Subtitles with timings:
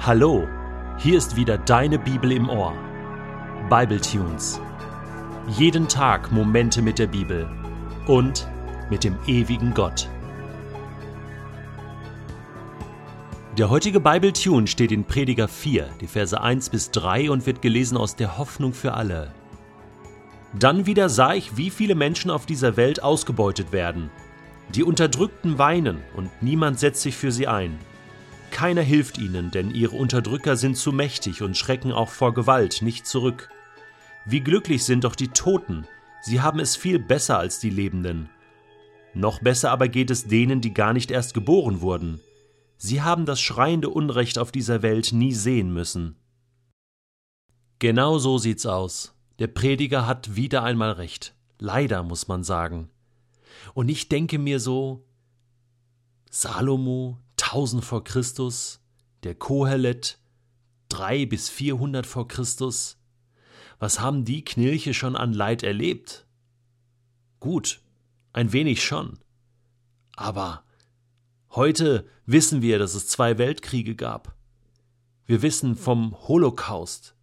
[0.00, 0.46] Hallo,
[0.96, 2.72] hier ist wieder deine Bibel im Ohr.
[3.68, 4.60] Bible Tunes.
[5.48, 7.50] Jeden Tag Momente mit der Bibel
[8.06, 8.48] und
[8.90, 10.08] mit dem ewigen Gott.
[13.58, 17.60] Der heutige Bible Tune steht in Prediger 4, die Verse 1 bis 3 und wird
[17.60, 19.32] gelesen aus der Hoffnung für alle.
[20.56, 24.10] Dann wieder sah ich, wie viele Menschen auf dieser Welt ausgebeutet werden.
[24.76, 27.78] Die Unterdrückten weinen und niemand setzt sich für sie ein.
[28.50, 33.06] Keiner hilft ihnen, denn ihre Unterdrücker sind zu mächtig und schrecken auch vor Gewalt nicht
[33.06, 33.50] zurück.
[34.24, 35.86] Wie glücklich sind doch die Toten,
[36.22, 38.28] sie haben es viel besser als die Lebenden.
[39.14, 42.20] Noch besser aber geht es denen, die gar nicht erst geboren wurden.
[42.76, 46.16] Sie haben das schreiende Unrecht auf dieser Welt nie sehen müssen.
[47.78, 49.14] Genau so sieht's aus.
[49.38, 51.34] Der Prediger hat wieder einmal recht.
[51.58, 52.90] Leider, muss man sagen.
[53.74, 55.07] Und ich denke mir so,
[56.30, 58.80] Salomo, 1000 vor Christus,
[59.22, 60.18] der Kohelet
[60.90, 62.98] 3 bis 400 vor Christus.
[63.78, 66.26] Was haben die Knilche schon an Leid erlebt?
[67.40, 67.80] Gut,
[68.32, 69.18] ein wenig schon.
[70.16, 70.64] Aber
[71.50, 74.34] heute wissen wir, dass es zwei Weltkriege gab.
[75.26, 77.14] Wir wissen vom Holocaust.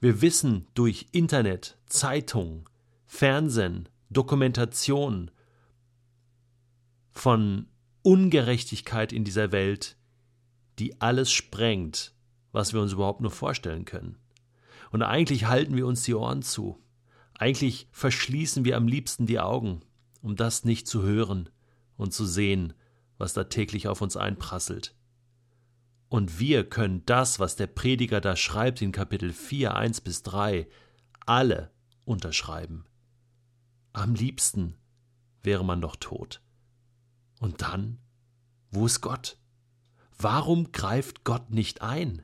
[0.00, 2.68] Wir wissen durch Internet, Zeitung,
[3.04, 5.30] Fernsehen, Dokumentation
[7.10, 7.66] von
[8.06, 9.96] Ungerechtigkeit in dieser Welt,
[10.78, 12.14] die alles sprengt,
[12.52, 14.16] was wir uns überhaupt nur vorstellen können.
[14.92, 16.80] Und eigentlich halten wir uns die Ohren zu.
[17.34, 19.80] Eigentlich verschließen wir am liebsten die Augen,
[20.22, 21.50] um das nicht zu hören
[21.96, 22.74] und zu sehen,
[23.18, 24.94] was da täglich auf uns einprasselt.
[26.08, 30.68] Und wir können das, was der Prediger da schreibt in Kapitel 4, 1 bis 3,
[31.26, 31.72] alle
[32.04, 32.84] unterschreiben.
[33.92, 34.76] Am liebsten
[35.42, 36.40] wäre man doch tot.
[37.40, 37.98] Und dann,
[38.70, 39.38] wo ist Gott?
[40.18, 42.22] Warum greift Gott nicht ein?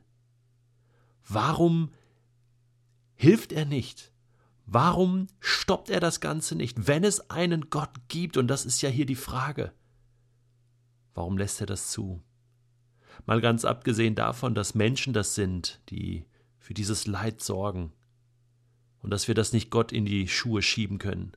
[1.27, 1.91] Warum
[3.13, 4.11] hilft er nicht?
[4.65, 8.37] Warum stoppt er das Ganze nicht, wenn es einen Gott gibt?
[8.37, 9.73] Und das ist ja hier die Frage.
[11.13, 12.23] Warum lässt er das zu?
[13.25, 16.25] Mal ganz abgesehen davon, dass Menschen das sind, die
[16.57, 17.93] für dieses Leid sorgen
[19.01, 21.33] und dass wir das nicht Gott in die Schuhe schieben können.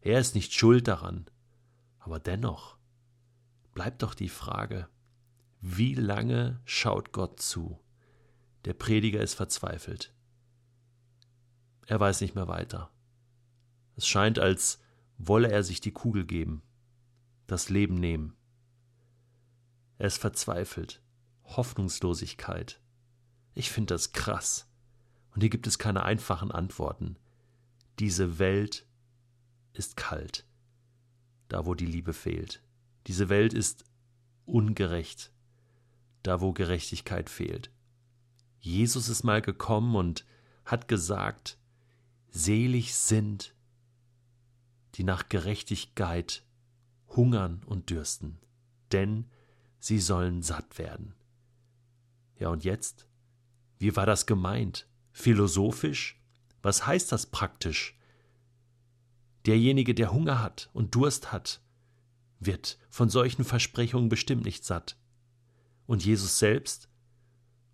[0.00, 1.26] Er ist nicht schuld daran,
[1.98, 2.77] aber dennoch,
[3.78, 4.88] bleibt doch die Frage,
[5.60, 7.78] wie lange schaut Gott zu?
[8.64, 10.12] Der Prediger ist verzweifelt.
[11.86, 12.90] Er weiß nicht mehr weiter.
[13.94, 14.80] Es scheint, als
[15.16, 16.64] wolle er sich die Kugel geben,
[17.46, 18.36] das Leben nehmen.
[19.98, 21.00] Er ist verzweifelt.
[21.44, 22.80] Hoffnungslosigkeit.
[23.54, 24.68] Ich finde das krass.
[25.30, 27.16] Und hier gibt es keine einfachen Antworten.
[28.00, 28.88] Diese Welt
[29.72, 30.48] ist kalt,
[31.46, 32.60] da wo die Liebe fehlt.
[33.08, 33.86] Diese Welt ist
[34.44, 35.32] ungerecht,
[36.22, 37.70] da wo Gerechtigkeit fehlt.
[38.60, 40.26] Jesus ist mal gekommen und
[40.66, 41.56] hat gesagt,
[42.28, 43.54] selig sind,
[44.94, 46.44] die nach Gerechtigkeit
[47.08, 48.38] hungern und dürsten,
[48.92, 49.24] denn
[49.78, 51.14] sie sollen satt werden.
[52.38, 53.08] Ja, und jetzt?
[53.78, 54.86] Wie war das gemeint?
[55.12, 56.20] Philosophisch?
[56.60, 57.98] Was heißt das praktisch?
[59.46, 61.62] Derjenige, der Hunger hat und Durst hat,
[62.40, 64.96] wird von solchen Versprechungen bestimmt nicht satt.
[65.86, 66.88] Und Jesus selbst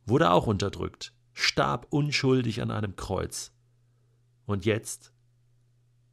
[0.07, 3.53] wurde auch unterdrückt, starb unschuldig an einem Kreuz.
[4.47, 5.13] Und jetzt?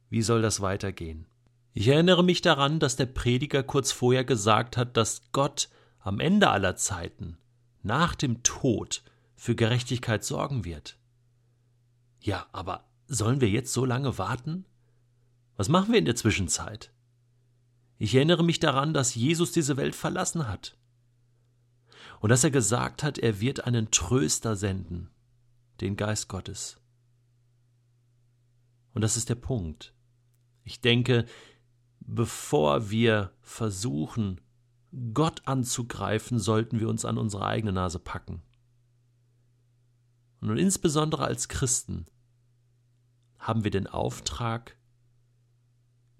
[0.08, 1.26] Wie soll das weitergehen?
[1.74, 5.70] Ich erinnere mich daran, dass der Prediger kurz vorher gesagt hat, dass Gott
[6.00, 7.38] am Ende aller Zeiten,
[7.82, 9.02] nach dem Tod,
[9.34, 10.98] für Gerechtigkeit sorgen wird.
[12.20, 14.64] Ja, aber sollen wir jetzt so lange warten?
[15.56, 16.92] Was machen wir in der Zwischenzeit?
[17.98, 20.76] Ich erinnere mich daran, dass Jesus diese Welt verlassen hat
[22.20, 25.10] und dass er gesagt hat, er wird einen Tröster senden,
[25.80, 26.80] den Geist Gottes.
[28.94, 29.94] Und das ist der Punkt.
[30.64, 31.26] Ich denke,
[32.00, 34.40] bevor wir versuchen,
[35.14, 38.42] Gott anzugreifen, sollten wir uns an unsere eigene Nase packen.
[40.40, 42.06] Und insbesondere als Christen
[43.38, 44.76] haben wir den Auftrag,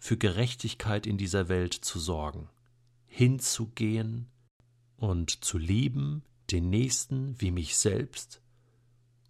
[0.03, 2.49] für Gerechtigkeit in dieser Welt zu sorgen,
[3.07, 4.27] hinzugehen
[4.97, 8.43] und zu lieben den Nächsten wie mich selbst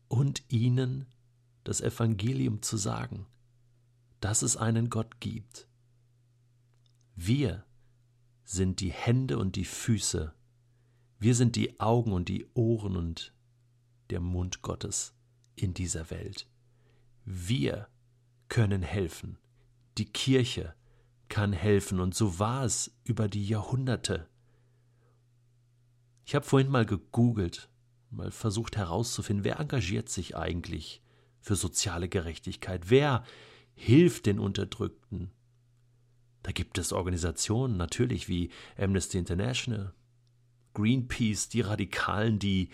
[0.09, 1.05] und ihnen
[1.63, 3.27] das Evangelium zu sagen,
[4.21, 5.69] dass es einen Gott gibt.
[7.17, 7.67] Wir
[8.43, 10.33] sind die Hände und die Füße,
[11.19, 13.35] wir sind die Augen und die Ohren und
[14.09, 15.13] der Mund Gottes
[15.55, 16.49] in dieser Welt.
[17.27, 17.89] Wir
[18.49, 19.37] können helfen.
[19.99, 20.75] Die Kirche
[21.29, 24.29] kann helfen und so war es über die Jahrhunderte.
[26.25, 27.69] Ich habe vorhin mal gegoogelt,
[28.11, 31.03] mal versucht herauszufinden, wer engagiert sich eigentlich
[31.41, 33.25] für soziale Gerechtigkeit, wer
[33.75, 35.31] hilft den Unterdrückten.
[36.43, 39.95] Da gibt es Organisationen natürlich wie Amnesty International,
[40.75, 42.71] Greenpeace, die Radikalen, die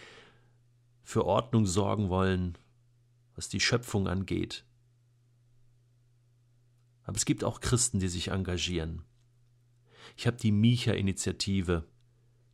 [1.03, 2.56] für Ordnung sorgen wollen,
[3.35, 4.64] was die Schöpfung angeht.
[7.08, 9.02] Aber es gibt auch Christen, die sich engagieren.
[10.14, 11.88] Ich habe die Micha-Initiative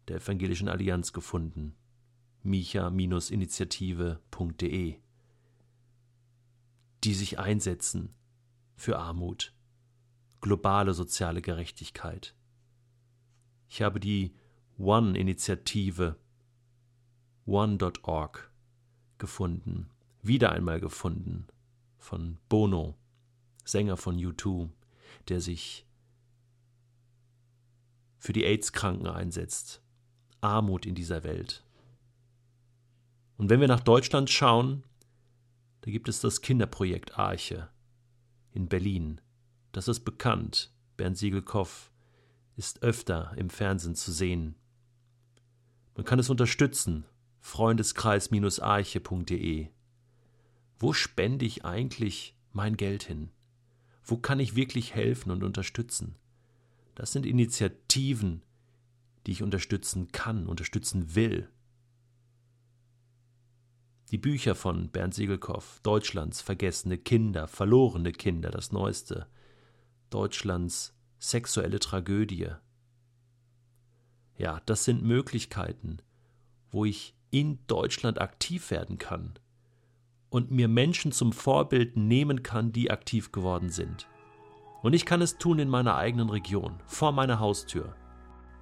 [0.06, 1.74] der Evangelischen Allianz gefunden.
[2.44, 5.00] micha-initiative.de
[7.02, 8.14] die sich einsetzen
[8.76, 9.52] für Armut,
[10.40, 12.36] globale soziale Gerechtigkeit.
[13.68, 14.36] Ich habe die
[14.78, 16.16] One-Initiative
[17.44, 18.52] one.org
[19.18, 19.90] gefunden,
[20.22, 21.48] wieder einmal gefunden,
[21.98, 22.96] von Bono,
[23.64, 24.68] Sänger von U2,
[25.28, 25.86] der sich
[28.18, 29.82] für die AIDS-Kranken einsetzt,
[30.40, 31.62] Armut in dieser Welt.
[33.36, 34.84] Und wenn wir nach Deutschland schauen,
[35.82, 37.68] da gibt es das Kinderprojekt Arche
[38.52, 39.20] in Berlin.
[39.72, 40.72] Das ist bekannt.
[40.96, 41.90] Bernd Siegelkoff
[42.56, 44.54] ist öfter im Fernsehen zu sehen.
[45.96, 47.04] Man kann es unterstützen.
[47.40, 49.68] Freundeskreis-arche.de.
[50.78, 53.30] Wo spende ich eigentlich mein Geld hin?
[54.04, 56.16] Wo kann ich wirklich helfen und unterstützen?
[56.94, 58.42] Das sind Initiativen,
[59.26, 61.48] die ich unterstützen kann, unterstützen will.
[64.10, 69.26] Die Bücher von Bernd Siegelkoff, Deutschlands vergessene Kinder, verlorene Kinder, das Neueste,
[70.10, 72.50] Deutschlands sexuelle Tragödie.
[74.36, 75.98] Ja, das sind Möglichkeiten,
[76.70, 79.38] wo ich in Deutschland aktiv werden kann
[80.34, 84.08] und mir Menschen zum Vorbild nehmen kann, die aktiv geworden sind.
[84.82, 87.94] Und ich kann es tun in meiner eigenen Region, vor meiner Haustür.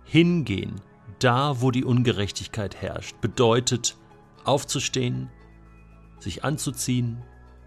[0.05, 0.83] Hingehen,
[1.19, 3.97] da wo die Ungerechtigkeit herrscht, bedeutet
[4.45, 5.31] aufzustehen,
[6.19, 7.23] sich anzuziehen,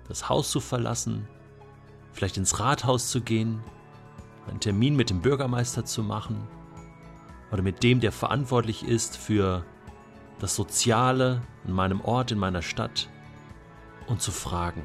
[0.07, 1.27] das Haus zu verlassen,
[2.11, 3.59] vielleicht ins Rathaus zu gehen,
[4.47, 6.47] einen Termin mit dem Bürgermeister zu machen
[7.51, 9.65] oder mit dem, der verantwortlich ist für
[10.37, 13.09] das Soziale in meinem Ort, in meiner Stadt
[14.07, 14.83] und zu fragen,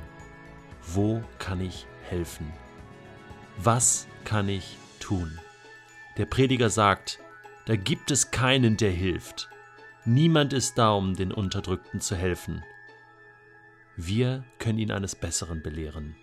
[0.95, 2.53] wo kann ich helfen?
[3.57, 5.39] Was kann ich tun?
[6.17, 7.21] Der Prediger sagt,
[7.67, 9.49] da gibt es keinen, der hilft.
[10.05, 12.65] Niemand ist da, um den Unterdrückten zu helfen.
[13.97, 16.17] Wir können ihn eines Besseren belehren.